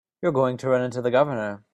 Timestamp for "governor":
1.11-1.63